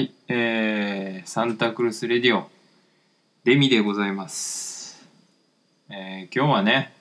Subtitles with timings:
[0.00, 2.48] はい、えー、サンタクルスレディオ
[3.44, 5.06] デミでございます。
[5.90, 6.94] えー今日はね、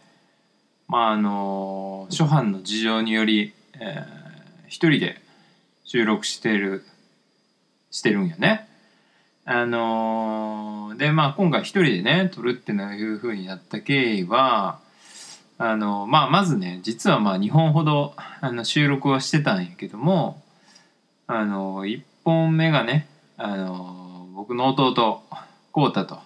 [0.89, 5.15] まああの初版の事情により、えー一人で
[5.85, 6.83] 収録してる
[7.89, 8.67] してるんよね。
[9.45, 14.81] あのーでまあ今回一人でね撮るっていうふうになった経緯は
[15.57, 20.43] あのまあまずね実はまあ2本ほどあの収録はしてたんやけども
[21.27, 23.07] あの1本目がね
[23.37, 25.23] あの僕の弟
[25.71, 26.19] 浩太と、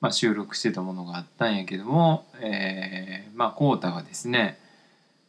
[0.00, 4.58] まあ、収録してたものがあったんやけども、えーまあ浩太がですね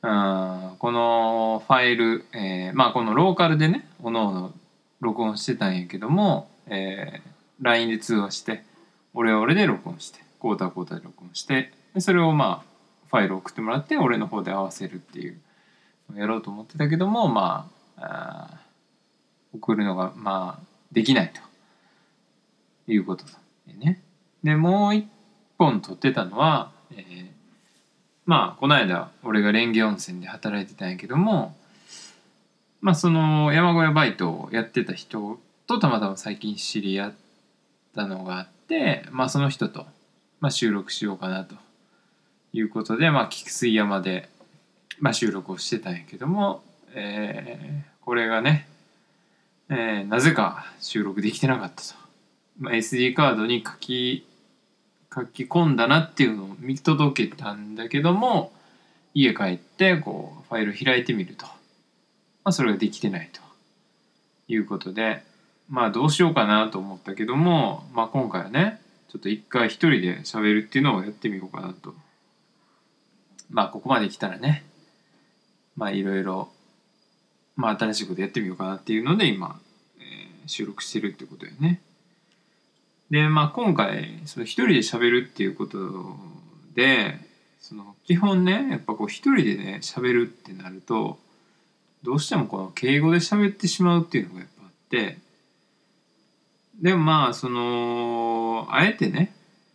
[0.02, 4.54] うんこのファイル、えーまあこのローカルでねおのおの
[5.00, 8.64] 録音してたんやけども、えー LINE で通話して
[9.14, 15.40] 俺は俺で録音して浩太は浩太で録音してでそれをまあファイル送ってもらって俺の方で合わせるっていう
[16.16, 18.63] やろうと思ってたけどもまああ
[19.54, 23.26] 送るのがまあできないということ
[23.68, 24.02] でね。
[24.44, 25.08] でもう一
[25.58, 27.34] 本撮ってたのは、えー
[28.26, 31.58] まあこの間俺が蓮華温泉で働いてたんやけども
[32.80, 37.14] まあその山小屋バイトをやってた人とたまたま最近知り合っ
[37.94, 39.86] たのがあってまあその人と、
[40.40, 41.56] まあ、収録しようかなと
[42.54, 44.30] いうことでまあ菊水山で、
[45.00, 46.64] まあ、収録をしてたんやけども、
[46.96, 48.68] えーこれがね、
[49.70, 52.00] えーなぜか収録できてなかったと、
[52.60, 54.28] まあ、SD カードに書き
[55.14, 58.52] 書き込んだなっていうのを見届けたんだけども
[59.14, 61.52] 家帰ってこうファイル開いてみると、ま
[62.46, 63.44] あ、それができてないと。
[64.48, 65.24] いうことで
[65.70, 71.94] まあどうしようかなと思ったけども、まあ、今回はねちょっと一回一人で喋るっていうのをやってみようかなと。
[73.50, 74.66] まあここまで来たらね
[75.76, 76.50] まあいろいろ
[77.56, 79.60] まあ新しいことやってみようかなっていうので今、
[80.00, 81.82] えー収録してるってことよね。
[83.10, 86.18] でまあ今回その一人で喋るっていうこと
[86.76, 87.20] で
[87.62, 91.20] その基本ねやっぱこう一人でね喋るってなると
[92.02, 95.18] どうしてもこの敬語で喋ってしまうっていうのがやっぱあって
[96.82, 99.34] でもまあそのあえてね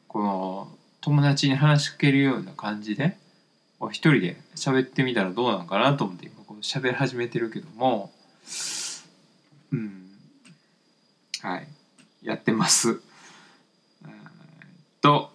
[0.09, 0.69] この
[1.01, 3.17] 友達に話しかけるような感じで
[3.91, 8.13] 一人で喋ってみたらどうなのかなと思って今喋り始めてるけども
[9.73, 10.11] うん
[11.43, 11.69] はい
[12.23, 13.01] やってます。
[15.01, 15.31] と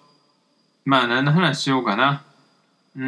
[0.85, 2.25] まあ何の話しようかな。
[2.95, 3.03] うー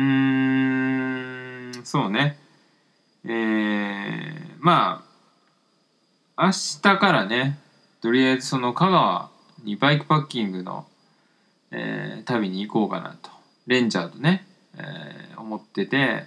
[1.80, 2.38] んそうね。
[3.26, 5.04] えー、ま
[6.36, 7.60] あ明日からね
[8.02, 9.30] とりあえずその香川
[9.64, 10.86] にバイクパッキングの、
[11.72, 13.30] えー旅に行こうかなと
[13.68, 16.26] レンジャーとね、えー思ってて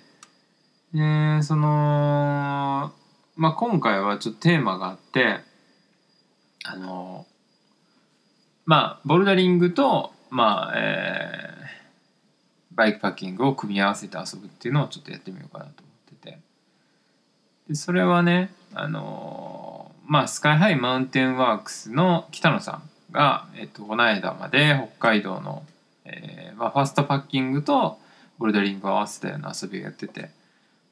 [0.92, 2.92] でその
[3.36, 5.40] まあ今回はちょっとテーマがあって
[6.64, 7.26] あの
[8.64, 11.58] まあボルダリングとまあえー
[12.78, 16.38] バイクパッキングを組み合わせて遊ぶっていうのをちょっとやってみようかなと思ってて。
[17.68, 25.64] でそれはねあのまあスカイハイマウンテンワークスの北野さんが、えっと、この間まで北海道の、
[26.04, 27.98] えーまあ、ファストパッキングと
[28.38, 30.30] ボルダリングを合わせたような遊びをやってて、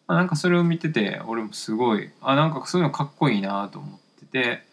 [0.07, 4.67] まあ、なんかそれを見てて俺もすごいあなんかそういうのかっこいいなと思ってて。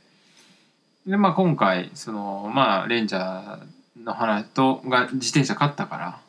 [1.05, 6.19] でまあ今回そのまあレンジャーの話とが自転車買ったから。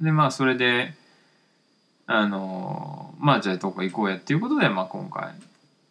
[0.00, 0.94] でまあそれで
[2.06, 5.32] あのまあじゃあどこ行こうやっていうことでまあ今回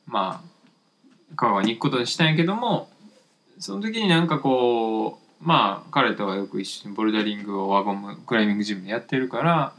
[0.05, 2.89] まあ香川に行くことにしたんやけども
[3.59, 9.73] その時になんかこうまあ彼とはよく一緒にボルダリングを輪ゴムクライミングジムでやってるから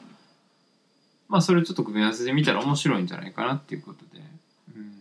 [1.35, 4.23] まあそれちょっと組み合わせてみたら面白いんじゃないかなっていうことで、
[4.77, 4.93] うん、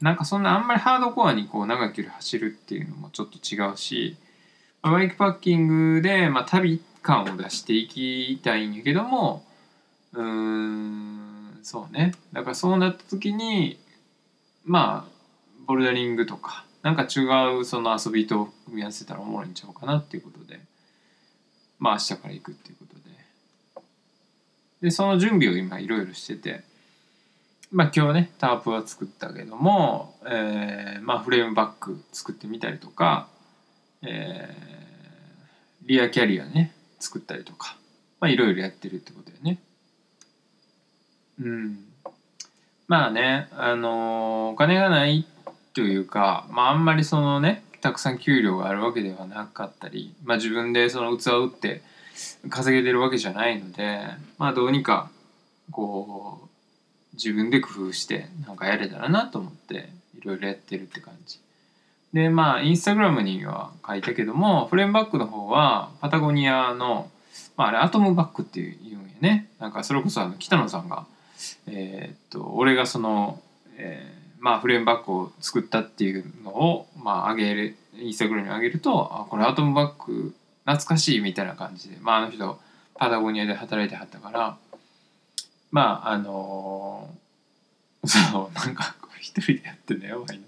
[0.00, 4.16] なんかそんなあんまりハードコアにこう長距離走るっていうのもちょっと違うし、
[4.82, 9.44] まあバイクパッキングで、まあ、旅感を出していきたいんやけども
[10.12, 12.14] うーんそうね。
[12.32, 13.80] だからそうなった時に
[14.64, 15.12] まあ
[15.66, 17.26] ボルダリングとかなんか違
[17.58, 20.60] うその遊びと組み合わせたらおもろいんちゃうかなっていうことで
[21.80, 22.79] まあ明日から行くっていう。
[24.80, 26.68] でその準備を今いろいろしてて。
[27.72, 33.28] まあ今日ねタープは作ったけども、えーまあフレームバッグ作ってみたりとか、
[34.02, 37.76] えーリアキャリアね作ったりとか
[38.20, 39.58] まあいろいろやってるってことだよね。
[41.40, 41.78] うん。
[42.88, 45.24] まあねあのーお金がない
[45.72, 51.82] というかまああんまりそのねたくさん給料があるわけではなかったりまあ自分でその器を打って
[52.48, 54.00] 稼げてるわけじゃないので
[54.38, 55.10] まあどうにか
[55.70, 56.48] こう
[57.14, 61.38] 自分で工夫してなんかやれたらなと思っていろいろやってるって感じ。
[62.12, 67.08] でまあインスタグラムには書いたけどもフレームバックの方はパタゴニアの、
[67.56, 69.48] まあ、あれアトムバックっていうんやね。
[69.58, 71.06] なんかそれこそあの北野さんが
[71.66, 73.40] えーっと俺がその、
[73.76, 80.34] えーまあフレームバックを作ったっていうのをまあ上げるインスタグラムに上げるとあこれアトムバック
[80.72, 82.60] 懐かしいみたいな感じでまああの人
[82.94, 84.56] パタゴニアで働いてはったから
[85.70, 90.44] まああのー そうなんか一人でやってんのやばいな。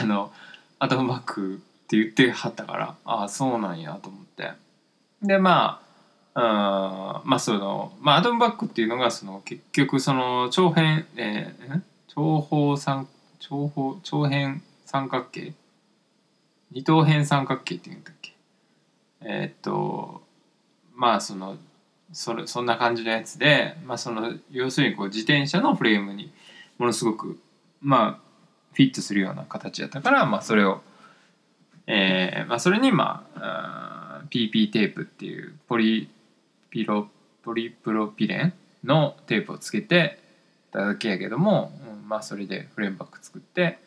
[0.00, 0.32] あの
[0.80, 4.50] アトムバックって言ってはったからああそうなんやと思って。
[5.22, 5.80] でま
[6.34, 13.06] あうんまあそのまあアトムバックっていうのがその結局その長辺えー長方三
[13.38, 15.54] 長方長辺三角形？
[16.72, 18.29] 二等辺三角形っていうんだっけ？
[19.22, 20.22] えーっと
[20.94, 21.56] まあその
[22.12, 26.32] それそんな感じのやつで、まあ、その要するにこう自転車のフレームに
[26.78, 27.38] ものすごく
[27.80, 28.30] まあ
[28.72, 30.80] フィットするような形だったから、まあ、それを、
[31.86, 36.08] えーまあ、それに、まあ、PP テープっていうポリ
[36.70, 37.08] ピロ
[37.42, 40.18] ポリプロピレンのテープをつけて
[40.72, 41.72] ただけやけども、
[42.06, 43.78] まあ、それでフレームバック作って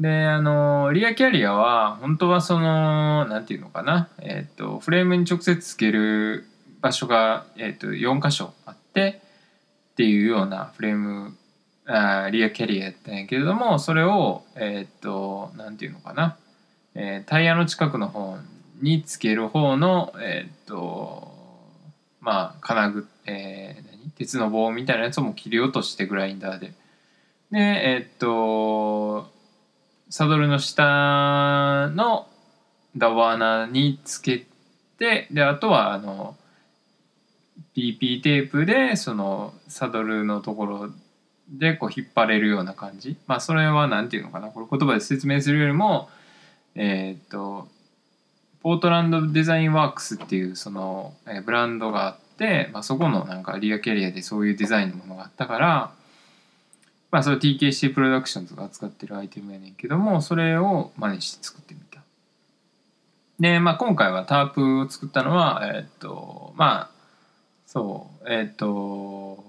[0.00, 6.46] であのリアキャリアは本当はそのなんていうのかな、えっとフレームに直接つける
[6.80, 9.20] 場所が、えっと4箇所あって
[9.92, 11.36] っていうようなフレーム
[11.84, 16.38] あリアキャリアやったんやけれどもそれをえっとなんていうのかな、
[16.94, 18.38] えータイヤの近くの方
[18.80, 21.30] につける方のえっと
[22.22, 24.10] まあ金具、えー何？
[24.16, 26.72] 鉄の棒みたいなやつをも切り落としてグラインダーで。
[27.50, 29.30] でえっと
[30.10, 32.26] サドルの下の
[32.96, 34.44] ダワーナにつけ
[34.98, 36.36] てであとはあの
[37.76, 40.90] PP テープでそのサドルのところ
[41.48, 43.16] でこう引っ張れるような感じ。
[43.26, 44.48] まあそれは何て言うのかな。
[44.48, 46.08] これ言葉で説明するよりも
[46.74, 47.68] えーっと
[48.62, 55.92] ポートランドデザインワークスっていうその、えブランドがあって、まあ、そこのなんかリアキャリアでそういうデザインのものがあったから
[57.10, 62.00] まあそれ TKC プロダクションズが扱ってるアイテムやねんけどもそれを真似して作ってみた。
[63.38, 66.90] でまあ今回はタープを作ったのはえーっとまあ
[67.66, 69.44] そうえーっと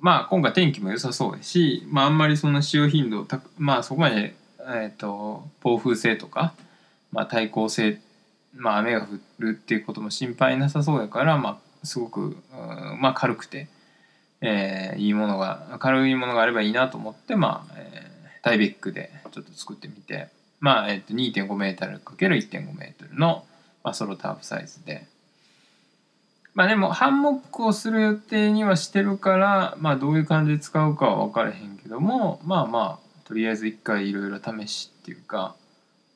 [0.00, 3.26] まあ今回天気も良さそうやし、まあ、あんまりそんな使用頻度
[3.58, 6.54] まあそこまで、えー、と暴風性とか、
[7.10, 8.00] まあ、対抗性、
[8.54, 9.06] まあ、雨が降
[9.40, 12.36] るっていうことも心配なさそうやから、まあ、すごく、
[12.98, 13.68] まあ、軽くて、
[14.40, 18.08] えーいいものが軽いものがあればいいなと思って、まあえー
[18.42, 20.28] タイベックでちょっと作ってみて、
[20.60, 23.44] まあえー、と 2.5m×1.5m の、
[23.84, 25.06] まあ、ソロタープサイズで。
[26.54, 35.54] まあでもハンモックをする予定にはしてるからまあどういう感じで使うかは分からへんけどもまあまあとりあえず一回いろいろ試しっていうか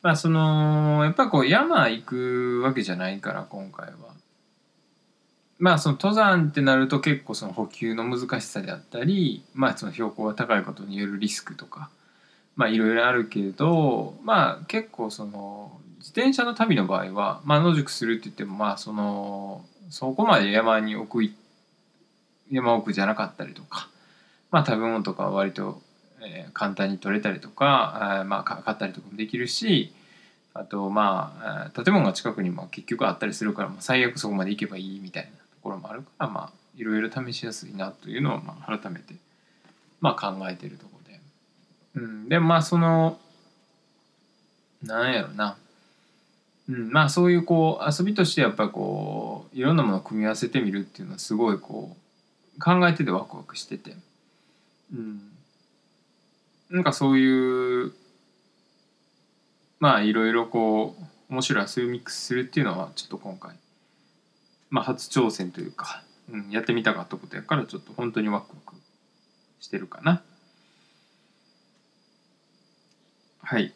[0.03, 3.93] まあそのやっぱこう山行くわけじゃないから今回は
[5.63, 11.89] まあその登山ってなると結構その補給の難しさであったりまあその標高が高いことによるリスクとか
[12.59, 21.33] いろいろあるけれどまあ結構その自転車の旅の場合はまあ野宿するって言ってもまあそのそこまで山に奥い
[22.51, 23.89] 山奥じゃなかったりとか、
[24.51, 25.81] まあ、食べ物とかは割と、
[26.23, 29.95] え簡単に取れたりとか、あーまあ、買ったりとかもできるし
[30.55, 35.42] あとまあ建物が近くにも結局あったりするから、まあ、最悪そこまで行けばいいみたいな。
[35.63, 39.15] ころもあるからまあいろいろ試しやすいなというのを、まあ、改めて、
[40.01, 41.21] まあ、考えているところで。
[41.95, 43.19] うん、でまあその
[44.83, 45.57] なんやろな。
[46.69, 51.97] うん、まあそういうこう遊びとしてやっぱりこういろんなものを組み合わせてみるっていうのはすごいこ
[52.57, 53.97] う考えててワクワクしてて、
[54.93, 55.23] うん、
[56.71, 57.93] なんかそういう
[59.81, 63.57] まあいろいろこう面白い遊びミックスするっていうのはちょっと今回、
[64.73, 66.03] まあ、初挑戦というか、
[66.33, 68.75] うん、やってみたかったことやからちょっと本当にワクワク
[69.61, 70.23] してるかな。
[73.43, 73.75] はい。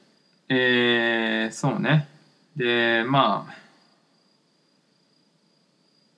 [0.49, 2.09] えー、そうね。
[2.57, 3.47] でま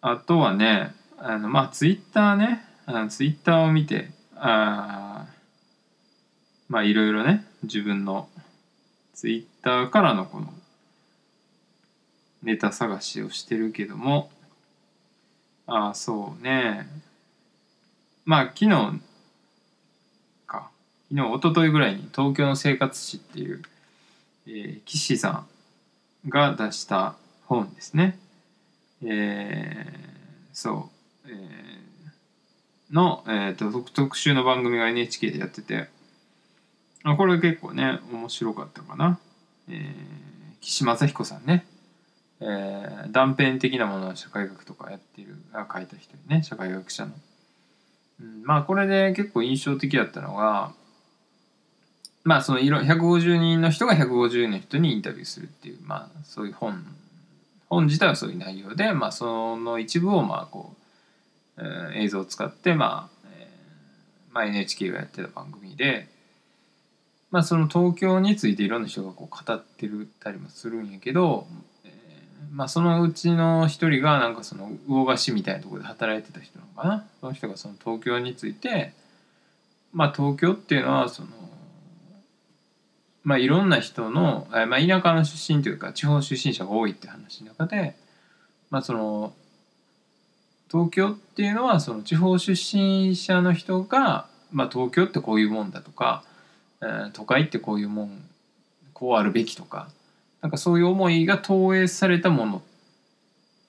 [0.00, 5.26] ああとはねあのまあツイッターねあのツイッターを見てあ
[6.68, 8.28] まあいろいろね自分の
[9.12, 10.52] ツイッターからのこの
[12.44, 14.30] ネタ探しをしてるけども
[15.70, 16.88] ああそうね。
[18.24, 18.70] まあ昨日
[20.46, 20.70] か。
[21.10, 23.62] 昨日一昨日ぐらいに東京の生活史っていう、
[24.46, 25.44] えー、岸さ
[26.26, 28.18] んが出した本ですね。
[29.04, 30.08] えー
[30.54, 30.90] そ
[31.26, 35.88] う、えーの、えーと特特集の番組が NHK でやってて。
[37.04, 39.18] あこれ結構ね面白かったかな。
[39.68, 41.66] えー、岸正彦さんね、
[42.40, 47.12] えー、断片的なものの社会学とかやってるが書いた人ね社会学者の、
[48.20, 50.72] うん、まあこれで結構印象的だったのが
[52.22, 56.84] まあその150人の人が150人の人にインタビューするっていうまあそういう本
[57.68, 60.74] 本自体はそういう内容で、まあ、その一部をまあこ
[61.58, 66.08] う、えー、映像を使って、まあえーまあ、NHK がやってた番組で、
[67.30, 71.46] まあ、その東京についていろんな人がこう語ってるたりもするんやけど、
[72.50, 77.04] まあ、そのうちの一人がなんかその魚河岸みたいなところで働いてた人なのかな。
[77.20, 78.92] その人がその東京について、
[79.92, 81.28] まあ、東京っていうのはその
[83.28, 87.94] まあ、いろんな人の、まあ、田舎の出身というか地方出身者が多いって話の中で、
[88.70, 89.34] まあ、その
[90.70, 96.24] 東京っていうのはその地方出身者の人が、まあ、東京ってこういうもんだとか、
[96.80, 98.24] えー、都会ってこういうもん
[98.94, 99.90] こうあるべきとか
[100.42, 102.62] なんかそういう思いが投影されたもの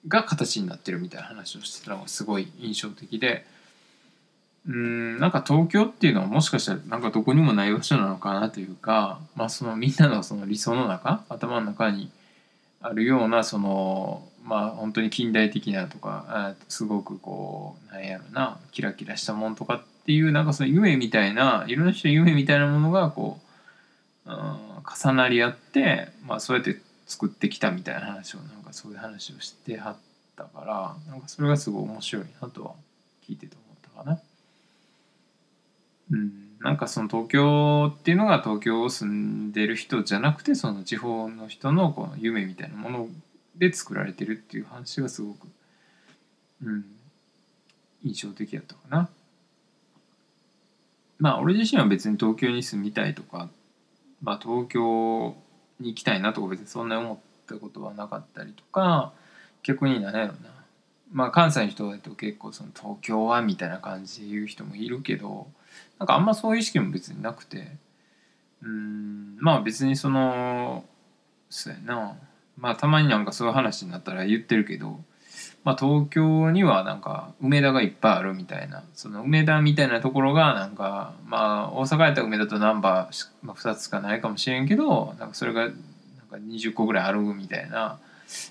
[0.07, 3.45] が形になってるみたいな話をしてたのがすごい印象的で。
[4.67, 12.11] うんなんか東京っていうのはもしかしたらなんかどこにもない場所なのかなというか、まあ、そのみんなのその理想の中頭の中に
[12.81, 23.39] あるようなそのまあ本当に近代的なとかすごくこうなんやろなキラキラしたもんとかっていうなんかその夢みたいないろんな人の夢みたいなものがこ
[24.25, 24.37] う、うん、
[24.89, 29.97] 重なり合って、まあ、そうやって作ってきたみたいな話をなんかそういう話をしてはっ
[30.35, 32.73] たからなんかそれがすごい面白いなとは
[33.27, 34.19] 聞いてて思ったかな。
[36.11, 43.07] うん、なんかその東京っていうのが東京を住んでる人じゃなくてその地方の人のこの夢みたいなもの
[43.55, 45.47] で作られてるっていう話がすごく、
[46.63, 46.85] うん、
[48.03, 49.09] 印象的やったかな。
[51.19, 53.49] まあ俺自身は別に東京に住みたいとか、
[54.21, 55.35] まあ、東京
[55.79, 59.13] に行きたいなとか別にそんなに思ったことはなかったりとか
[59.63, 60.39] 逆に何やろな。
[61.11, 65.47] まあ関西の人だと結構その東京はみたいな感じで言う人もいるけど
[65.97, 67.77] なんかあんまそういう意識も別になくて。
[68.61, 70.83] うんまあ別にその
[71.49, 72.17] そうやな。
[72.57, 74.99] まあたまになんかそういう話になったら言ってるけど、
[75.63, 78.83] まあ、東京にはなんか梅田がいっぱいあるみたいな。
[78.93, 83.09] その梅田みたいなところがなんかまあ大阪やったら梅田と難波、
[83.43, 85.77] まあ、2つしかないかもしれんけどなんかそれがなんか
[86.37, 87.99] 20個ぐらいあるみたいな。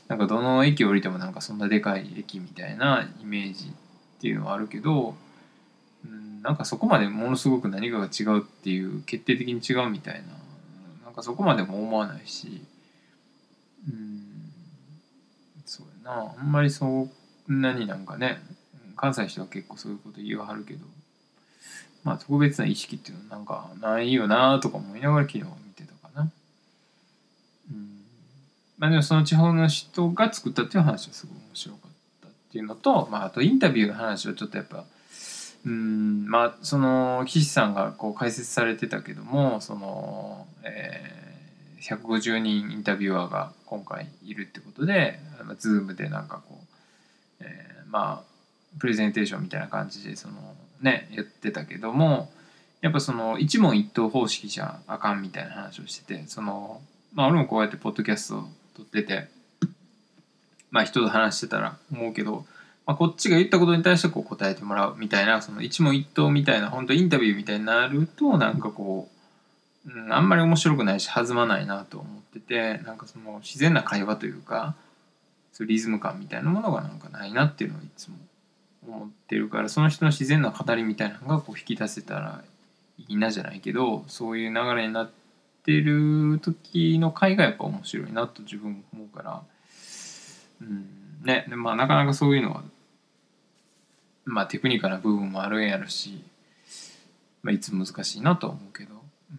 [0.08, 5.14] なんかどの駅降りてもなんかそんなでかい駅みたいなイメージっていうのはあるけど
[6.04, 10.38] うんなんかそこまでものすごく何かが違うっていう決定的に違うみたいな。
[11.04, 12.62] なんかそこまでも思わないし
[13.88, 14.18] うん
[15.64, 17.10] そうやなあんまりそん
[17.48, 18.38] なになんかね
[18.96, 20.80] 関西の人は結構そういうこと言わはるけど
[22.02, 26.30] まあ特別な意識っていうのはなんかないよなとか思いながら昨日見てたかな。
[27.70, 28.00] うん。
[28.78, 31.90] まあでもその地方の人が作ったっていう話はすごい面白かっ
[32.22, 34.84] たっていうのとまああとインタビューの話はちょっとやっぱ
[35.66, 41.27] うんまあその岸さんがこう解説されてたけどもその、えー、
[41.82, 45.20] 150人インタビュアーが今回いるってことで、
[45.58, 46.58] Zoom でなんかこ
[47.40, 50.34] う、えー、まあプレゼンテーションみたいな感じでその
[50.80, 52.30] ねやってたけども
[52.80, 56.80] やっぱその一問一答方式じゃあかんみたいな話をしててその
[57.14, 58.44] まあ俺もこうやってポッドキャストを
[58.76, 59.28] 撮ってて
[60.70, 62.44] まあ人と話してたら思うけど
[62.88, 69.17] まあ、こっちが言ったことに対してこう答えてもらうみたいなその一問一答みたいな本当インタビューみたいになるとなんかこう、
[69.88, 74.74] うん、あんまり面白くないし弾まないなと思っててなんかその自然な会話というか
[75.52, 78.16] そうリズム感みたいなものがなんかないなっていうのをいつも
[78.86, 82.42] 思ってるからその人の自然な語りみたいなのがこう引き出せたら
[82.98, 85.10] いいなじゃないけどそういう流れになっ
[85.64, 89.42] てる時の会がやっぱ面白いなと自分も思うから
[90.60, 90.86] うん
[91.22, 92.62] ねでまあなかなかそういうのは
[94.24, 96.22] まあテクニカルな部分もあるんやろし、
[97.42, 99.38] まあ、いつも難しいなと思うけど、うん、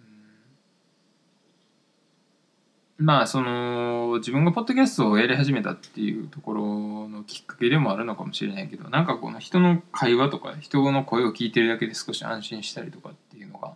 [3.00, 13.74] まあその自分がポッドキャストをやり始めたっていうところのきっかけでもあるのかもしれないけどなんかこの人の会話とか人の声を聞いてるだけで少し安心したりとかっていうのが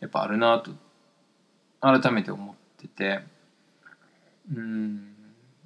[0.00, 0.72] やっぱあるなと
[1.80, 3.20] 改めて思ってて。
[4.54, 5.12] うん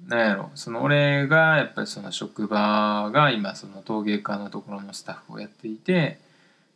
[0.07, 0.49] なんやろ。
[0.55, 6.19] その俺がやっぱりその職場が今その陶芸家のところのスタッフをやっていて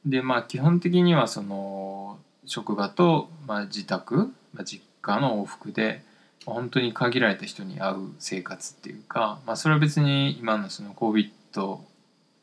[0.05, 6.03] でまあ基本的にはその職場とまあ自宅、まあ、実家の往復で
[6.45, 11.79] 本当に限られた人に会う生活っていうか、まあ、それは別に今のその COVID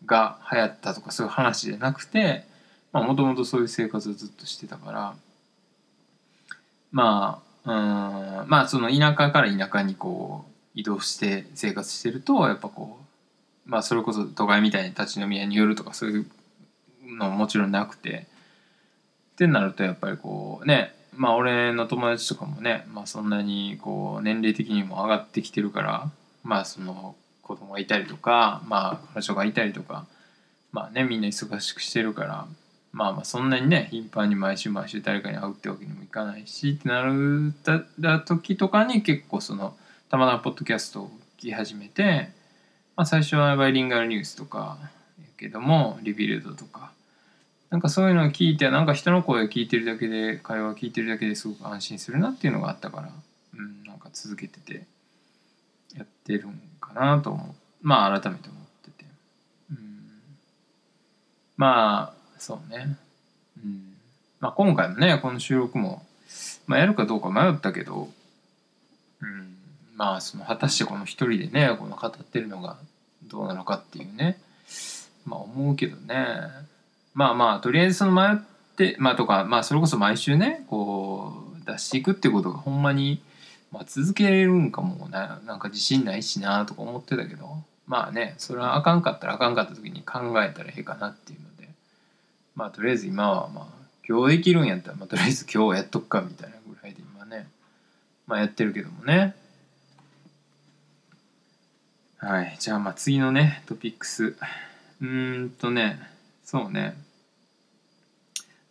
[0.07, 2.45] が流行ったとかそういう話じゃなくて
[2.93, 5.15] もともとそういう生活をずっとしてたから
[6.91, 12.99] まあうんまあその田舎から田舎にこう移動して生活してるとやっぱこ
[13.67, 16.27] うまあそれこそ都会みたいに立ち飲み屋に寄るとかそういう
[17.07, 18.27] のももちろんなくて
[19.33, 26.11] ってなるとやっぱりこうねまあ俺の友達とかもね、まあ、そんなにこう年齢的にも上がってきてるから
[26.43, 30.07] まあその子供がいたりとかまあ彼女がいたりとか
[30.73, 32.47] まあねみんな忙しくしてるから
[32.93, 39.75] まあまあそんなにね頻繁に毎週毎週誰かに会うってわけにもいかないしってなるた時とかに結構その
[40.11, 42.29] たまたまポッドキャストを聞き始めて、
[42.97, 44.79] まあ、最初はバイリンガルニュースとか
[45.19, 46.93] やけどもリビルドとか
[47.73, 53.11] なんかそういうのを聞いてなんか人の声を聞いてるだけで会話を聞いてるだけですごく安心するなっていうのがあったから
[53.55, 54.87] うんなんか続けてて
[55.97, 57.55] やってるんかなと思う。
[57.81, 59.07] まあ改めて思ってて。
[59.71, 59.79] うん。
[61.57, 62.99] まあそうね。
[63.57, 63.95] うん。
[64.41, 66.05] まあ今回もねこの収録も、
[66.67, 68.11] まあ、やるかどうか迷ったけど
[69.23, 69.57] うん。
[69.97, 72.77] まあその果たしてこの一人でねこの語ってるのが
[73.23, 74.39] どうなのかっていうね。
[75.25, 76.72] まあ思うけどね。
[77.15, 78.37] まあまあとりあえずその迷っ
[78.77, 83.23] てまあとかまあそれこそ毎週ねこう出していくっていうことがほんまに、
[83.71, 91.69] まあ、続けれるんかもななんか自信ないしなとか思ってたけどまあねそれはあかんかったらあかんかった時に考えたらええかなっていうので
[92.55, 93.67] まあとりあえず今はまあ
[94.09, 97.47] 今日できるんやったら、まあ、とりあえず今日やっとくかみたいなぐらいで今ね
[98.27, 99.35] まあやってるけどもね。
[102.19, 104.37] はいじゃあまあ次のねトピックス。
[105.01, 106.12] うーんとね
[106.53, 106.95] そうね。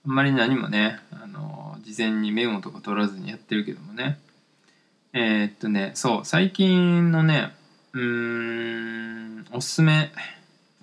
[0.05, 4.19] あんまり何もねあの事前にメモとか取らずにやってるけどもね。
[5.13, 7.55] えー、っとねそう最近のね
[7.93, 10.11] うーんおすすめ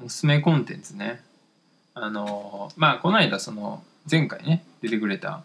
[0.04, 1.22] おすすめコンテンツね。
[1.94, 5.44] あのまあこの間その前回ね出てくれた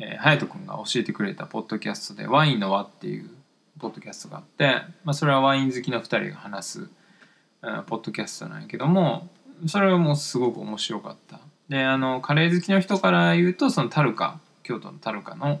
[0.00, 3.30] えー、隼人君が教えてくれたポッドキャストで「ワインの輪」っていう
[3.78, 9.28] ポッドキャストがあって、まあ、それはワイン好きの2人が話す、うん、ポッドキャストなんやけども
[9.66, 11.40] それはもうすごく面白かった。
[11.68, 15.60] であのカレー好きの人から言うとそのタルカ京都のタルカの、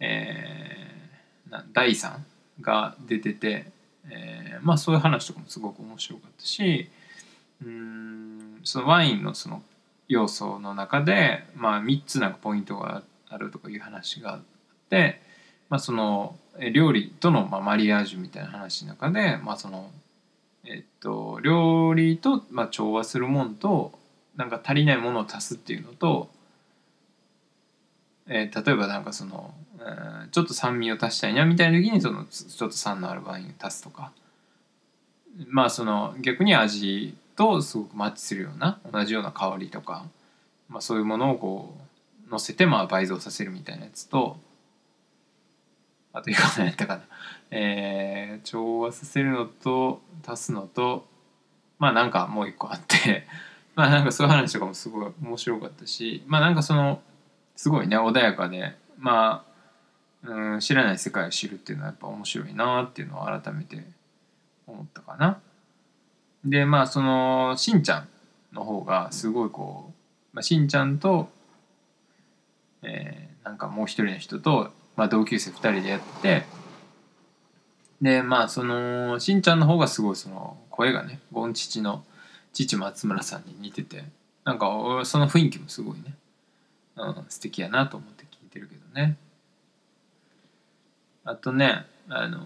[0.00, 2.18] えー、第3
[2.60, 3.70] が出てて、
[4.08, 6.90] えー、まあそういう話とかもすごく面白かったし
[7.64, 9.62] うんそのワインのその
[10.08, 14.40] 要素の中で、まあ、3つなんかポイントがあるとかいう話があっ
[14.88, 15.20] て、
[15.68, 16.36] まあ、その
[16.72, 19.90] 料理とのまあマリアージュみたいな話の中で、まあ、その
[20.66, 23.92] えっと料理とまあ調和するもんと
[24.36, 26.28] なんか足りないものを足すっていうのと、
[28.26, 34.12] えー、例えばなんかその、えー、ちょっと酸味を足したいなみたいな時にそのちょっと酸のあるワインを足すとか。
[35.48, 40.06] まあその逆に味とすごくマッチするような同じような香りとか、
[40.68, 41.74] まあ、そういうものをこ
[42.26, 44.38] う乗せてまあ倍増させるみたいなやつと
[46.12, 47.02] あというか何やったかな、
[47.50, 51.06] えー、調和させるのと足すのと
[51.78, 53.26] まあなんかもう一個あって
[53.74, 57.00] まあなんかそういう話とかもすごい面白かったしまあなんかその
[57.54, 59.44] すごいね穏やかでま
[60.24, 63.84] あ、うん、知らない世界を知るっていうのはやっぱ面白いなっていうのを改めて
[64.66, 65.40] 思ったかな。
[66.44, 68.08] でまあそのしんちゃん
[68.52, 69.92] の方がすごいこ
[70.32, 71.28] う、まあ、しんちゃんと、
[72.82, 76.44] えー、なんかもう一人の人とまあ、同級生2人でやって
[78.00, 82.04] でまあそのしんちゃんの方がすごいその声がねゴン父の
[82.52, 84.04] 父松村さんに似てて
[84.44, 84.66] なんか
[85.04, 86.14] その雰囲気もすごいね、
[86.96, 89.16] うん、素敵やなと思って聞いてるけどね。
[91.24, 92.40] あとねあの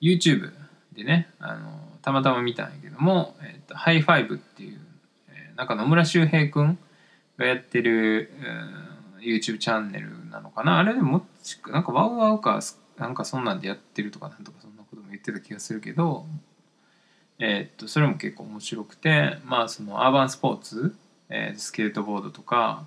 [0.00, 0.52] YouTube
[0.92, 1.70] でねあの
[2.02, 4.80] たまたま見たんやけども「えーと、 High Five っていう、
[5.28, 6.78] えー、なんか野村周平君
[7.36, 8.32] がやってる、
[9.16, 10.78] うん、YouTube チャンネルなのかな。
[10.78, 11.26] あれでも
[11.68, 12.60] なんか WOWOW か
[12.96, 14.76] なんかそんなんでやってるとかなんとかそん
[15.22, 16.26] 言ってた気がするけど
[17.38, 20.94] えー、っとそれも結構面白くてまあそのアーバンスポーツ、
[21.28, 22.84] えー、スケートボードとか、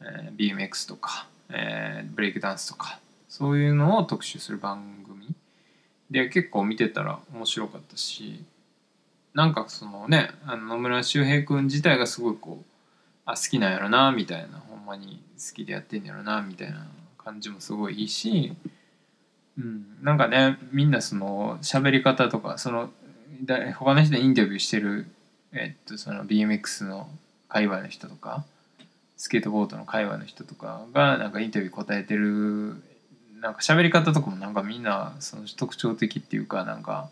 [0.00, 2.98] えー、BMX とか、えー、ブレイクダンスとか
[3.28, 5.26] そういうのを特集する番組。
[6.10, 8.44] で結構見てたら面白かったし
[9.34, 12.64] なんかそのねあの野村周平君自体がすごいこう
[13.24, 16.86] あ好きなんやろなみたいなほんまに好きでやってんやろなみたいな
[17.18, 18.54] 感じもすごいいいし、
[19.58, 22.90] うん、なんかねみんなその喋り方とかその
[23.74, 25.06] 他の人にインタビューしてる、
[25.52, 27.08] えっと、その BMX の
[27.48, 28.44] 界隈の人とか
[29.16, 32.82] スケートボードの界隈の人とかがなんかインタビュー答えてる
[33.40, 37.08] なんか喋り方とかもなんかみんなその特徴的っていうかなんか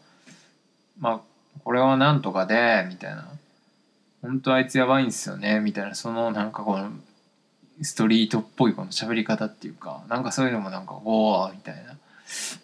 [0.98, 1.20] まあ
[1.62, 3.28] これはなんとかでみたいな。
[4.24, 6.90] 本当あいつやばいんすよねみたいなそのなんかこの
[7.83, 11.94] ストリートっぽいこの喋り方っていうかなんかそういうのもなんかおおみたいな。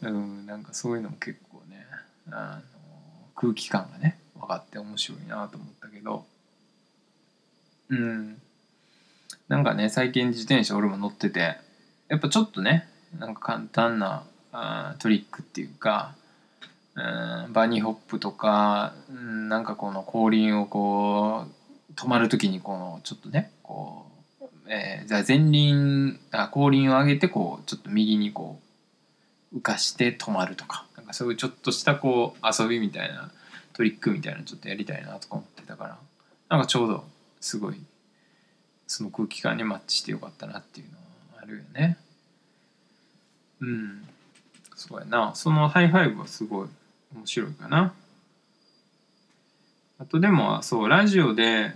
[0.02, 1.86] うんなんかそういうのも結構ね
[2.30, 6.24] あの空気感がね分かって面白いなと思ったけど。
[7.90, 8.40] うん。
[9.48, 11.56] なんかね最近自転車俺も乗ってて
[12.08, 12.86] やっぱちょっとね
[13.18, 16.14] なんか簡単なあトリックっていうか
[16.94, 21.46] うんバニーホップとか、うん、なんかこの後輪をこ
[21.90, 24.06] う止まる時にこのちょっとねこ
[24.40, 28.69] う、えー、じゃあ前輪あ後輪を上げてこうちょっと右にこう
[29.54, 30.86] 浮かして止まるとか。
[30.96, 33.30] なんかそういうちょっとしたこう遊びみたいな
[33.72, 35.98] トリックみたいなのちょっとやりたいなとか思ってたから。
[36.48, 37.04] なんかちょうど
[37.40, 37.80] すごい
[38.86, 40.96] その空気感にマッチしてよかったなっていうの
[41.36, 41.96] はあるよね。
[43.60, 44.08] うん。
[44.74, 45.32] そうやな。
[45.34, 46.68] その High Five はすごい
[47.14, 47.94] 面白いかな。
[49.98, 51.72] あとでもそうラジオで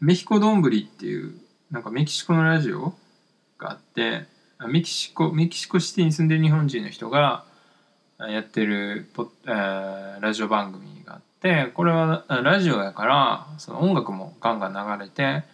[0.00, 1.38] メヒコどんぶりっていう
[1.70, 2.94] なんかメキシコのラジオ
[3.58, 4.26] があって
[4.66, 7.44] メキシコメキシコシティに住んでる日本人の人が
[8.18, 15.44] やってるポ、えー、ラジオ番組があってこれはラジオやからその音楽もガンガン流れて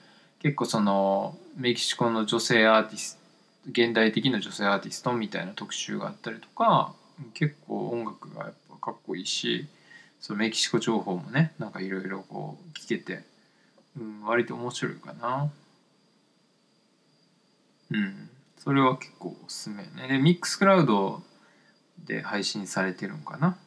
[0.40, 3.24] 結構そのメキシコの女性アーティスト
[3.70, 6.92] 現代的な女性アーティストみたいな特集があったりとか
[7.34, 9.66] 結構音楽がやっぱかっこいいし
[10.20, 13.22] そのメキシコ情報もねなんかいろいろこう聞けて、
[13.98, 15.50] うん、割と面白いかな。
[17.90, 18.30] うん。
[18.64, 20.08] それは結構おすすめね。
[20.08, 21.22] でミックスクラウド
[22.06, 23.58] で配信されてるんかな？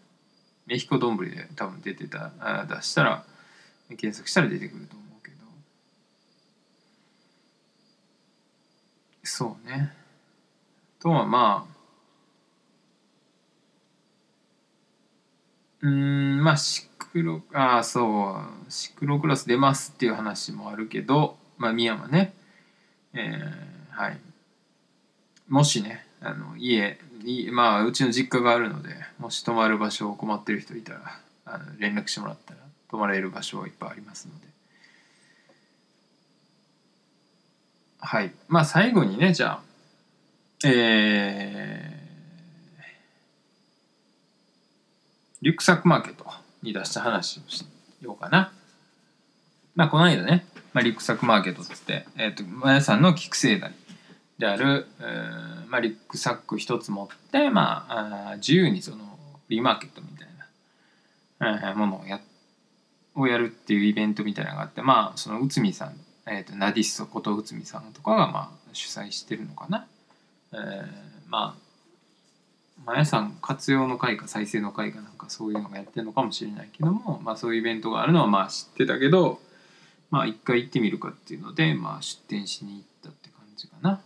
[0.65, 3.23] メヒコどんぶりで多分出てたあ出したら
[3.89, 5.37] 検索したら出てくると思うけど。
[9.23, 9.93] そうね。
[10.99, 11.77] とはまあ
[15.81, 18.35] うんまあシクロああそ
[18.67, 22.33] うシクロクロス出ますっていう話もあるけどまあ深山ね。
[23.13, 24.19] えー、はい。
[25.49, 26.99] もしねあの家
[27.51, 34.47] まあうちの実家があるのでもし泊まる場所を困ってる人いたらあの連絡してもらったら泊まれる場所はいっぱいありますので
[37.99, 39.61] はいまあ最後にねじゃあ
[40.65, 41.97] えー
[45.41, 46.25] リュックサックマーケット
[46.63, 47.63] に出した話をし
[48.01, 48.51] ようかな。
[49.75, 53.73] まあ、この間ね、まあ、リュックサックマーケットっつって、えっ、ー、と、皆さんの菊星谷
[54.37, 58.97] である、えー、まあ、リュックサック一つ持って、まあ、あ自由にその
[59.49, 60.27] リーマーケットみたい
[61.39, 62.19] な、えー、ものをや
[63.15, 69.87] をやるっていうイベントみたいなのがあって、まあ、その内海さん、えーと、ナディストこと内海さんとかが、まあ、主催してるのかな。
[70.53, 70.59] えー、
[71.27, 71.67] まあ
[72.85, 79.39] まあ、やさん活用の会か再生の会かなんかそういうのがやってるのかもしれないけども、まあ、そういうイベントがあるのはまあ知ってたけど
[80.11, 83.99] まあ一回行ってみるかっていうので、まあ、出店しに行ったって感じかな。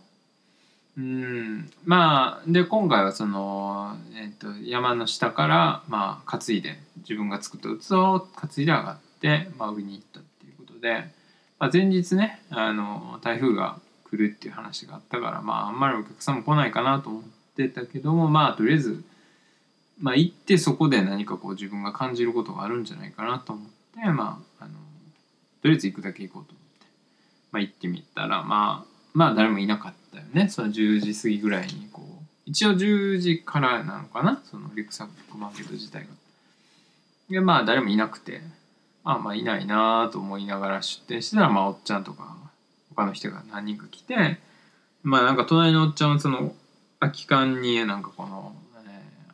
[0.98, 11.06] うんまあで今回はその、えーと、山の下からまあ担いで自分が作った器を担いで上がって、まあ、売りに行ったっていうことで、
[11.58, 17.42] まあ、前日ねあの台風が来るっていう話があったからまああんまりお客さんも来ないかなと思って。
[17.52, 19.04] ってたけどもまあとりあえず、
[20.00, 24.74] まあ、行ってそこで何かこう自分が感じることがあるんじゃないかなと思ってまああの
[25.62, 26.86] とりあえず行くだけ行こうと思って、
[27.52, 30.48] まあ、行ってみたらまあまあ誰もいなかったよね。
[30.48, 34.42] その10時過ぎぐらいにこう一応10時からなのかな？
[34.44, 36.08] そのリュックサックマーケット自体が。
[37.30, 38.42] でまあ誰もいなくて
[39.04, 42.36] あまあいないなと思いながら出店してたらまあおっちゃんとか
[42.94, 44.38] 他の人が何人か来て
[45.02, 46.52] まあなんか隣のおっちゃんはその
[47.00, 48.54] 空き缶になんかこの、
[48.86, 48.88] え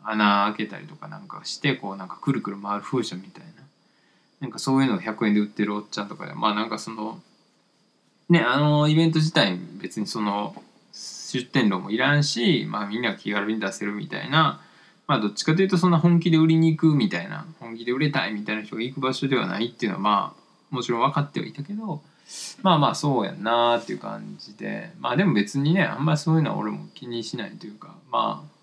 [0.04, 3.48] ー、穴開けたりとかなんかしてこうなんかくるくる回る風車みたいな。
[4.40, 7.20] なんかそういうのを100円で売ってるおっちゃんとかでまあなんかその
[8.28, 10.54] ねあのイベント自体別にその
[10.92, 14.60] 出店料もいらんし、まあ、みんなが気軽に出せるみたいな
[15.06, 22.02] まあどっちかというとそんな本気で売りに行くみたいな本気で売れたいみたいな人が行く場所ではないっていうのはまあもちろん分かってはいたけど
[22.62, 28.58] まあまあそうやんなーっていう感じでまあでも別にねあんまりそういうのは俺も気にしないというかまあ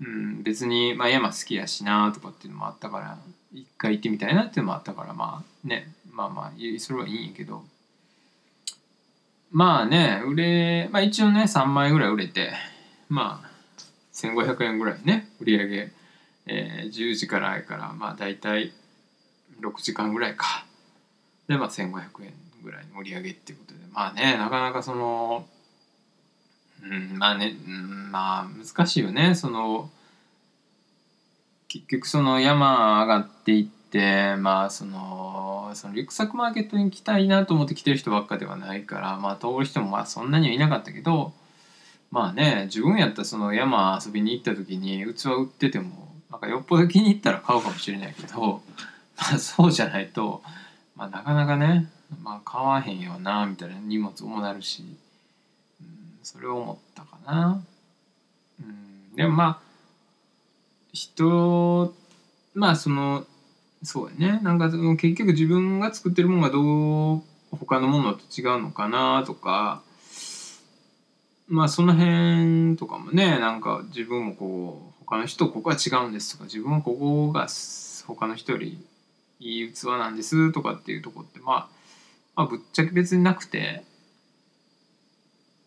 [0.00, 3.18] うん別に、まあ、山好きやしなとかっていうのもあったから
[3.52, 7.62] 一回行ってみたいなっていうのもあったからまあねまあまあそれはいいんやけど
[9.50, 12.52] まあね売れまあ一応ね3枚ぐらい売れて
[13.08, 13.50] まあ
[14.14, 15.92] 1500円ぐらいね売り上げ、
[16.46, 18.72] えー、10時からやからまあ大体
[19.60, 20.64] 6時間ぐらいか。
[21.48, 22.32] でまあ1500円
[22.62, 25.46] ぐらいの売り上げっていうことでまあねなかなかその
[26.82, 29.90] うんまあね、うん、まあ難しいよねその
[31.66, 41.32] 結局その山上がっていってまあそののそのリュックサックマーケットに来たいなと思って来てる人ばっかではないからまあ通る人もまあそんなにはいなかったけど
[42.10, 48.62] まあね自分やったらその山遊びに行った時に器売っててもなんかよっぽど気に入ったら買うかもしれないけど
[49.16, 50.42] まあそうじゃないと、
[50.96, 51.90] まあ、なかなかね、
[52.22, 54.84] まあ、買わへんよなみたいな荷物もなるし、
[55.80, 57.62] うん、それを思ったかな。
[58.60, 59.58] うん、でもまあ
[60.92, 61.94] 人
[62.54, 63.24] まあその
[63.82, 64.40] そうやね。
[64.42, 67.22] なんかその結局自分が作ってるものがどう
[67.56, 69.82] 他のものと違うのかなとか。
[71.48, 77.48] まあその辺とかもねなんか自分もこう他の人ここは違うんですとか自分はここが
[78.06, 78.78] 他の人より
[79.40, 81.68] いい器なんですとかっていうとこって、まあ、
[82.36, 83.82] まあぶっちゃけ別になくて。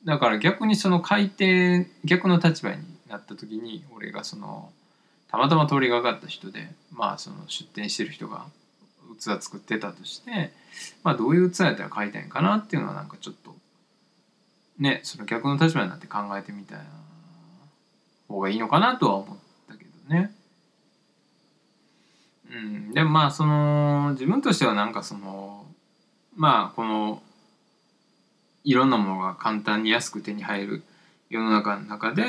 [0.06, 4.70] だから逆にその改定逆の立場になった時に俺がその
[5.34, 8.46] たまたま通りがかった人でまあその出店してる人が
[9.20, 10.52] 器作ってたとして
[11.04, 13.56] まあどういう器やったら買いたいんかなっていうのはなんかちょっと
[14.78, 16.84] ねその逆の立場になって考えてみたいな
[18.28, 20.32] 方がいいのかなとは思ったけどね。
[22.52, 25.66] うん、でもまあその自分としてはなんかその
[26.36, 27.24] まあこの
[28.64, 30.84] いろんなものが簡単に安く手に入る
[31.32, 32.24] 世の中の中で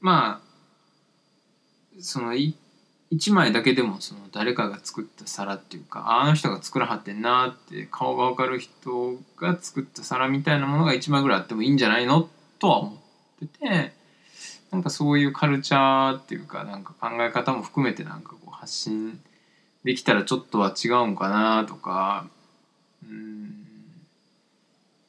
[0.00, 0.45] まあ
[2.00, 2.34] その
[3.10, 12.28] 一枚だけでもその誰かが作った皿っていうかあの人が作らはってんなって顔が分かる人が作った皿みたいなものが1枚ぐらいあってもいいんじゃないの
[12.58, 12.96] とは思
[13.44, 13.92] ってて
[14.72, 19.20] なんかそういうカルチャーっていうかなんか考え方も含めてなんかこう発信
[19.84, 22.26] できたらちょっとは違うんかなとか
[23.08, 23.54] うん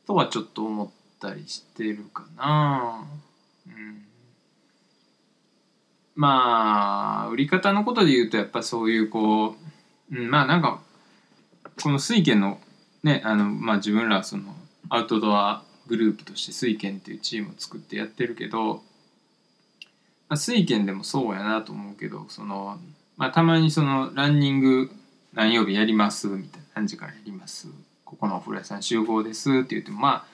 [0.05, 3.05] とはちょっと思ったりしてるかな。
[3.67, 4.06] うん
[6.17, 9.55] まあ売り方のことで言うとやっぱそういうこ
[10.11, 10.81] う、うん、まあなんか
[11.81, 12.59] この水拳の
[13.03, 14.55] ねあの、まあ、自分らその
[14.89, 18.81] アウトドアグループとして水拳っていうチームを作ってやってるけど、
[20.27, 22.79] まあ、水拳でもそうやなと思うけどその、
[23.15, 24.89] まあ、たまにそのランニング
[25.33, 27.67] 何曜日やりますみたいな何時からやります。
[28.05, 30.25] ここのお風呂屋さん集合ですって言ってもまあ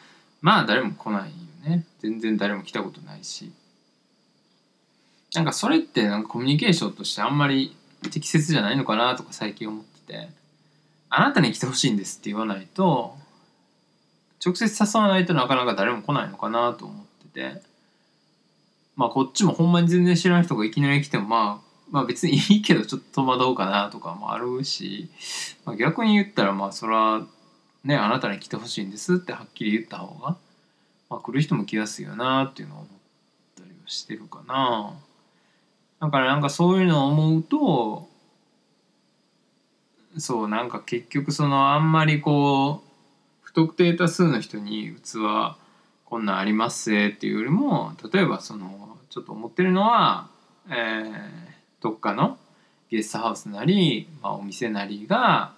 [0.41, 1.35] まあ誰も来ないよ
[1.69, 1.85] ね。
[1.99, 3.51] 全然誰も来たことないし。
[5.33, 7.75] なんかそれってなんかコミュニケーションとしてあんまり
[8.11, 10.29] 適切じゃないのかなとか最近思ってて
[11.09, 13.15] あなたに来てほしいんですって言わないと
[14.45, 17.61] 直接誘わないとなかなか誰も来ないのかなと思ってて
[18.95, 25.09] まあこっちもほんまに全然知らない人がいきなり来てもまあまあ別にいいけどちょっと戸惑うかなとかもあるし、
[25.65, 27.25] まあ、逆に言ったらまあそれは
[27.83, 30.37] ねあなたに来てほしいんですってはっきり言った方が、
[31.09, 32.89] まあ、来る人も来やすいよなっていうのを思っ
[33.55, 34.93] たりはしてるかな。
[36.03, 38.09] だからなんかそういうのを思うと
[40.17, 42.89] そうなんか結局そのあんまりこう
[43.41, 45.55] 不特定多数の人に器
[46.03, 50.27] こんなんありますぜっていうよりも例えばそのちょっと思ってるのは、
[50.69, 51.13] えー、
[51.79, 52.37] どっかの
[52.89, 55.53] ゲストハウスなり、まあ、お店なりが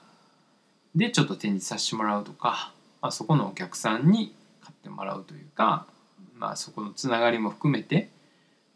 [0.93, 5.87] でちょっと展示させてもらうとか、まあ、そこのお客さんに買ってもらうというか、
[6.35, 8.09] まあ、そこのつながりも含めて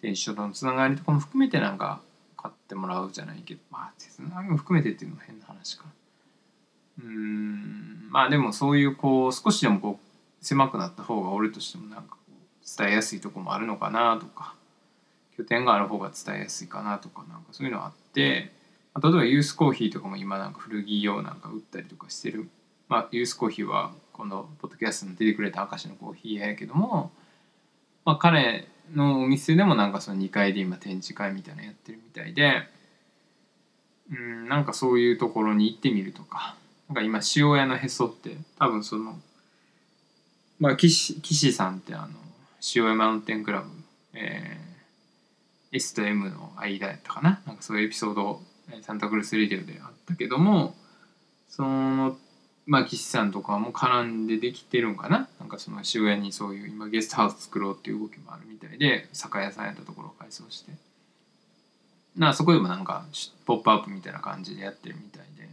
[0.02, 2.02] で一緒とのつながりとかも含めてなんか
[2.38, 5.86] 買ってもらうじゃないけどまあつながりも含めてっていうのも変な話か。
[7.02, 12.18] うんまあでもそういうこう少しでもこう狭くなった方が俺としてもなんか
[12.78, 14.56] 伝えやすいとこもあるのかなとか
[15.38, 18.52] 拠点がある方が伝えやすいかなとかなんかそういうのあって
[19.02, 22.50] 例えばユースコーヒーとかも今なんか古着用なんか売ったりとかしてる。
[22.90, 27.12] まあユースコーヒーはこのポッドキャストに出てくれた明石のコーヒーやけども
[28.04, 32.64] まあ彼のお店でもなんかその2階で今展示会みたいなのやってるみたいで
[34.12, 36.56] うんなんかそういうところに行ってみるとか。
[36.90, 39.16] なんか今塩屋のへそって多分その
[40.60, 42.08] まあ岸岸さんってあの
[42.76, 43.70] 塩屋マウンテンクラブ、
[44.14, 47.42] えー、S と M の間やったかな。
[47.46, 48.42] なんかそういうエピソード
[48.82, 50.76] サンタクルスレディオであったけども
[51.48, 52.18] その
[52.66, 55.29] まあ岸さんとかも絡んでできてるんかな。
[55.50, 60.72] なんかその渋谷にそういう今ゲストハウス作ろうっていう動きもあるみたいで酒屋さんやったところを改装して。
[62.16, 63.04] なそこでもなんか
[63.46, 65.50] ポップアップみたいな感じでやってるみたいで、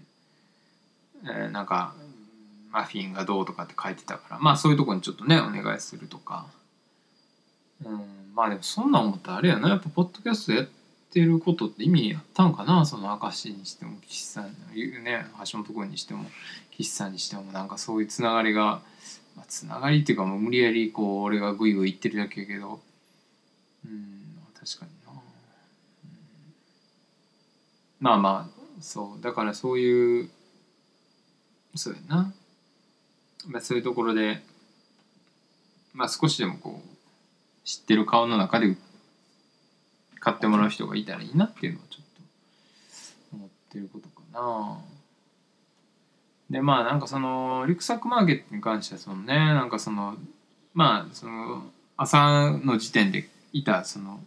[1.45, 1.95] えー、なんか
[2.73, 4.39] マフィンがどうとかって書いてたから。
[4.39, 6.45] まあそういうとこにちょっとねお願いするとか。
[7.83, 8.01] うん
[8.35, 9.71] まあでもそんなん思ったらあれやな。
[9.71, 10.69] やっぱポッドキャストやっ
[11.11, 12.85] てることって意味あったんかな。
[12.85, 16.27] その明石にしても岸さんね橋本君にしても
[16.73, 18.83] 岸さんにしてもなんかそういうつながりが、
[19.37, 22.81] まあ、つながりっていうかもう無理やりこう俺がグイグイ言ってるだけやけど。
[23.85, 24.17] うん
[24.59, 25.19] 確かにな、うん、
[28.01, 29.23] まあまあそう。
[29.23, 30.31] だからそういう
[31.77, 32.33] そうやな、
[33.47, 34.43] まあ、そういうところで
[35.93, 36.89] まあ少しでもこう
[37.65, 38.77] 知ってる顔の中で
[40.19, 42.05] 買ってもらう人がいたらいいなっていうのはちょっ
[43.31, 44.79] と思ってることかな。
[46.51, 50.17] でまあなんかそのリュックサックマーケットに関してはそのねなんかその
[50.75, 51.65] まあその
[51.97, 54.21] 朝の時点でいたその、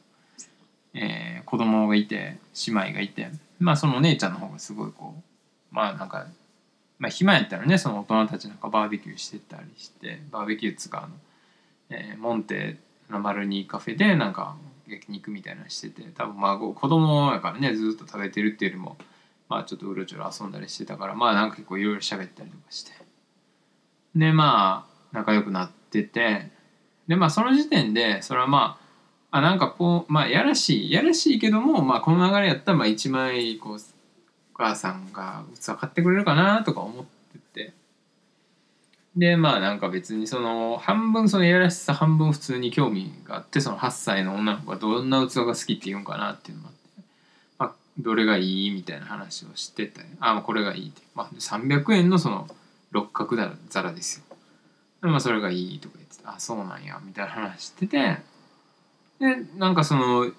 [0.94, 3.30] えー、子供がいて姉妹がいて
[3.60, 5.22] まあそのお姉ちゃんの方がすごいこう
[5.72, 6.28] まあなんか
[6.98, 11.14] まあ暇やったらねその大人たちなんかバーベキューしてたりしてバーベキューっつうかあの、
[11.92, 12.78] えー、モンテ
[13.10, 18.98] の丸にカフェでなんか焼肉みたいなのしてて多分まあ子供やからねずっと食べてるっていうよりも
[19.50, 22.92] まあちょっとうろちょろ遊んだりしてたからまあなんか結構いろいろ喋ったりとかして。
[24.16, 26.52] でまあ仲良くなってて
[27.08, 28.80] でまあその時点でそれはま
[29.32, 33.78] ああなんかこうまあやらしいやらしいけどもまあこの流れやったらまあ一枚こう
[34.54, 37.74] お母さんが器買ってくれるかなとか思ってて。
[39.16, 46.79] でまあなんか別にその半分そのやらしさ半分普通に興味があってその8歳の女の子がどんな器が好きって言うんかなっていうのもあって、
[48.00, 52.48] どれがいいみたいな話をしててあこれがいいって、まあ、300円のその
[52.92, 53.38] 六角
[53.70, 54.38] 皿ですよ。
[55.02, 58.18] まあそれがいいとか言っててあそうなんやみたいな話してて
[59.20, 60.32] でなんかその2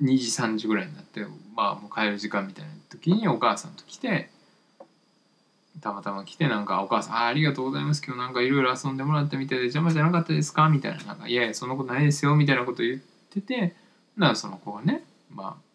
[0.00, 1.24] 時3時ぐらいになって
[1.54, 4.30] まあもう帰る時間みたいな時にお母さんと来て
[5.80, 8.02] たまたま来てなんかお母さん「あありがとうございます。
[8.04, 13.76] 今日なんかいろいろ遊んでもらったみたいで邪魔じゃなかったですか?」みたいな「なんかいやいやそんなことないですよ」みたいなこと言ってて
[14.16, 15.67] なその子がねまあ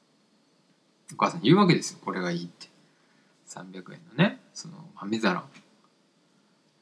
[1.11, 2.67] お母さんに言うわけですよこれがいいって
[3.47, 5.43] 300円のねその豆皿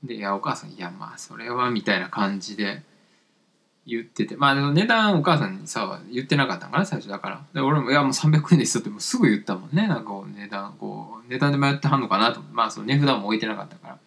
[0.03, 2.81] で、いや、お母さん、いや、まあ、それは、みたいな感じで
[3.85, 7.45] 言ってて、まあ、でも値段お母さんにさ、言ってなかったんかな、最初だから。
[7.53, 9.87] で、俺も、いや、もう300円ですよって、もうすぐ言ったもんね。
[9.87, 12.41] なんかこう、値段、こう、値段で迷ってはんのかなと。
[12.51, 13.97] まあ、その値札も置いてなかったから。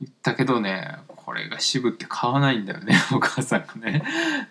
[0.00, 4.02] 言ったけどね、これが渋って買わないんだよね、お母さんがね。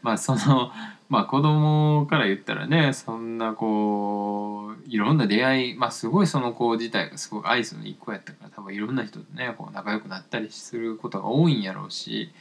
[0.01, 0.71] まあ、その、
[1.11, 12.31] まあ、子供から言ったらね、そんなこう、いろんな出会いまあすごいその子自体がすごいアイスの一個やったから多分いろんな人とねこう仲良くなったりすることが多いんやろうし、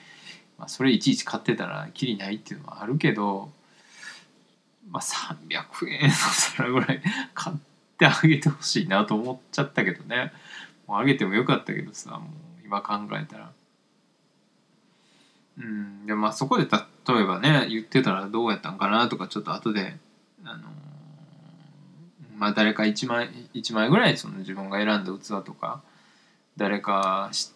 [0.56, 3.50] まあ、それいちいち買ってたらきりないっていうのはあるけど、
[4.88, 7.02] まあ、300円の皿ぐらい
[7.34, 7.56] 買っ
[7.98, 10.32] てあげてほしいなと思っちゃったけどね
[10.86, 12.20] もうあげてもよかったけどさもう
[12.64, 13.50] 今考えたら。
[15.60, 19.96] うん、でまあそこで例えばね言ってたらどうやったんかなとかちょっと後で
[20.44, 20.70] あの
[22.40, 25.82] まあ、誰か1枚 ,1 枚ぐらいその自分が選んだ器とか
[26.56, 27.50] 誰か知っ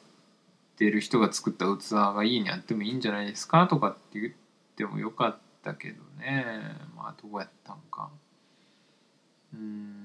[0.77, 4.33] てる人が作った器が家にあってもいいんじゃないですかとかって言っ
[4.77, 6.45] てもよかったけどね。
[6.95, 8.11] まあどうやったんか。
[9.55, 10.05] うん。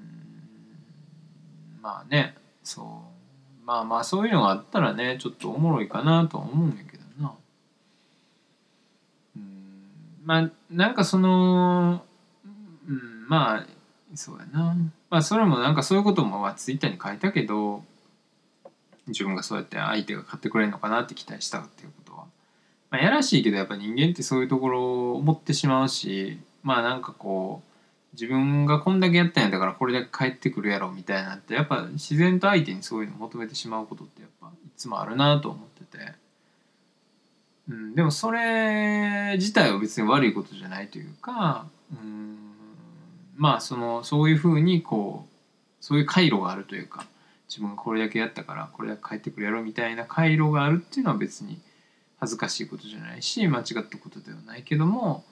[1.82, 3.66] まあねそう。
[3.66, 6.89] まあまあそういうのがあったらねちょっとおもろいかなとは思うんやけど。
[10.30, 12.04] まあなんかその
[12.88, 13.68] うんまあ
[14.14, 14.76] そうやな。
[15.10, 17.84] まあそれもなんかそういうこともまあツイッターに書いたけど
[19.08, 22.26] 自分がそうやって相手が買ってくれるのかなって期待したっていうことは、
[22.92, 36.14] まあ、やらしいけどやっぱ人間ってそういうところを思ってしまうしまあなんかこう自分がこんだけやったんやだからこれだけ返ってくるやろみたいなってやっぱ自然と相手にそういうの求めてしまうことってやっぱいつもあるなと思ってて、
[37.70, 42.38] うん、でもそれ自体は別に悪いことじゃないというかうん
[43.38, 45.34] まあそのそういうふうにこう
[45.80, 47.06] そういう回路があるというか
[47.48, 51.60] 自分がこれだけやったからこれだけ帰ってくるやろみたいな回路があるっていうのは別に
[52.20, 55.24] 恥ずかしいことじゃないし間違ったことではないけども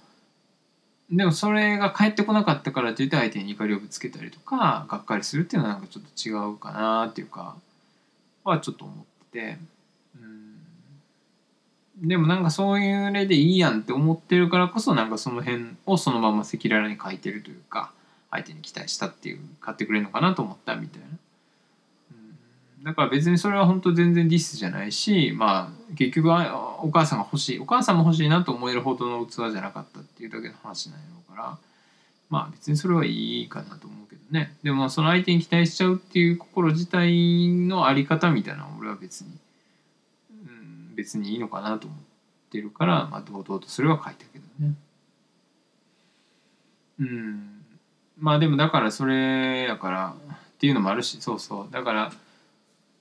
[1.11, 7.55] でもそれが返ってこなかったからといって相手に怒りをぶつけたりとかがっかりするっていうのはなんかちょっと違うかなっていうか
[8.43, 8.97] はちょっと思っ
[9.31, 9.76] てて。
[12.01, 17.91] でもなんかそういう例でいいやんって思ってるからこそなんかその辺をそのまま赤裸々に書いてるというか
[18.29, 21.07] 相手に期待したっていう買ってくれるのかなと思ったみたいな、
[22.11, 26.29] うん、だから別にそれは本当全然ディスじゃないしまあ結局
[26.81, 31.57] お母さんが欲しいお母さんも欲しいなと思えるほどの器じゃなかったっていうだけの話なんやろうから
[32.29, 34.55] まあ別にそれはいいかなと思うけどね。
[34.61, 39.29] でもその相手に期待しちゃうっていう心自体のあり方みたいなの俺は別に、
[40.97, 41.99] 別にいいのかなと思っ
[42.49, 44.73] てるからまあ堂々とそれは書いたけどね。
[46.99, 47.61] うん。
[48.17, 51.71] まあでもだからそれやからっていうのもあるしそうそう。
[51.71, 52.11] だから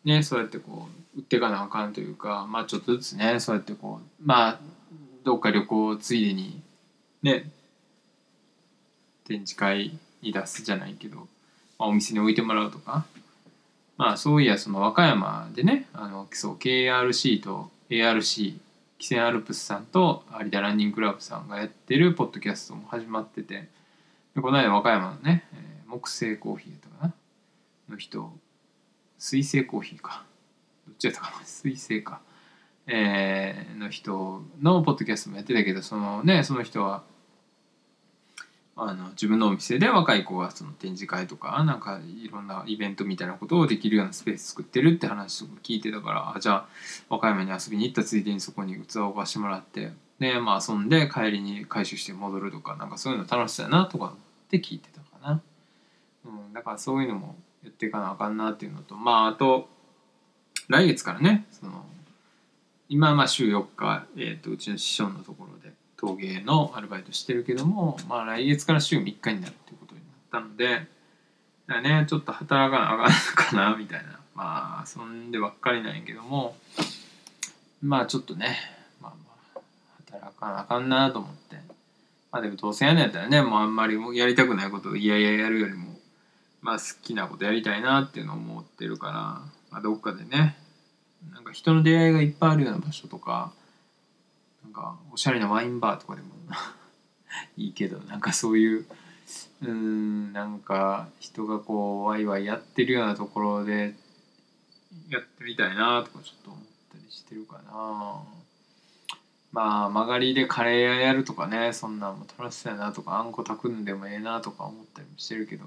[0.05, 4.61] ねそうやってこう売っていかなあかんというかまあちょっとずつねそうやってこうまあ
[5.25, 6.61] どっか旅行ついでに
[7.23, 7.51] ね
[9.25, 11.17] 展示会に出すじゃないけど、
[11.79, 13.07] まあ、お店に置いてもらうとか。
[13.97, 18.59] まあそういやその和歌山でねあのそう KRC と ARC
[18.99, 23.69] キセンアルプスさんと有田ランニングクラブさんがやってるポッドキャストも始まってて
[24.35, 27.15] でこの間和歌山のね、えー木製コーヒーやったかな？
[27.91, 28.33] の人
[29.19, 30.25] 水製コーヒーか。
[30.87, 31.47] どっちやったかな？
[31.47, 32.21] 水製か。
[32.89, 37.05] えーの人のポッドキャストもやってたけどそのねその人は
[38.79, 46.67] あの自分のお店で若い子がその展示会とかなんかいろんなイベントみたいなことをできるようなスペース作ってるって話とか聞いてたからあじゃあ
[47.09, 55.41] 和歌山に遊びに行ったついでにそこに器を貸してもらってでまあ遊んで帰りに回収して戻るとかなんかそういうの楽しそうやなとかって聞いてたかな、
[56.27, 59.71] うん、だからそういうのもやっていかなあかんなっていうのとまああと
[60.69, 61.83] 来月からねその
[62.91, 70.87] 今まあ週4日、えー、とうちの師匠のところで陶芸のアルバイトしてるけども、まあ、来月から週3日になるっていうことになったので
[71.67, 74.21] だねちょっと働かなあかんのかなみたいな。
[74.35, 76.57] まあそんでばっかりなんやけども
[77.83, 78.59] まあちょっとね、
[79.01, 79.13] まあ、
[79.55, 79.61] まあ
[80.07, 81.57] 働かなあかんなと思って。
[82.31, 85.95] まあでもどうせやんやったらねもうあんまりやりたくないことをいやいややるよりも
[86.61, 89.13] まあ好きなことやりたいなっていうのを思ってるから、
[89.71, 90.57] まあ、どっかでね
[91.33, 93.53] なんか人の出会いがいっぱいあるような場所とか
[94.77, 96.29] かおしゃれなワインバーとかでも。
[97.57, 98.87] いいけどなんかそういう
[99.63, 103.95] うんなんか人がこうワイワイやってるようなところで
[105.09, 106.63] やってみたいなとかちょっと思っ
[106.93, 108.23] たりしてるかな。
[109.53, 115.65] まあ曲がりでカレー屋やるとかねそんなんも楽しそうやなとかあんこ炊くんでもええなとか思ったりもしてるけど。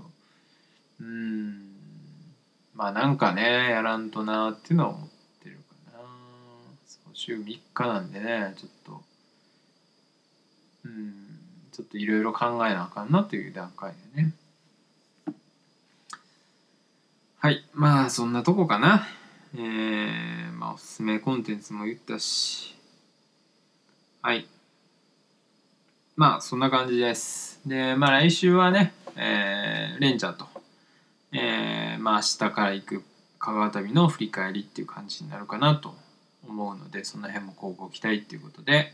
[0.99, 1.75] うん。
[2.73, 5.18] まあなんかねやらんとなっていうのは思って
[7.19, 9.01] 週3日なんでねちょっと。
[10.85, 11.13] うん
[11.73, 14.33] ちょっといろいろ考えなあかんなという段階でね。
[17.39, 19.05] はいまあそんなとこかな。
[19.53, 22.73] えー、まあおすすめコンテンツも言ったし。
[24.21, 24.47] はい。
[26.15, 27.59] まあそんな感じです。
[27.65, 30.47] でまあ来週はねえー、レンちゃんと。
[31.33, 33.03] えー、まあ明日から行く
[33.39, 35.93] 香川旅の振り返りっていう感じになるかなと
[36.49, 38.93] 思うのでその辺も交互期待っていうことで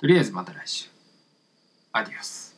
[0.00, 0.88] とりあえずまた来週。
[1.92, 2.51] アディオス。